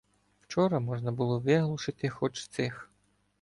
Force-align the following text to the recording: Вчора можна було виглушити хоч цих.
Вчора 0.41 0.79
можна 0.79 1.11
було 1.11 1.39
виглушити 1.39 2.09
хоч 2.09 2.47
цих. 2.47 2.89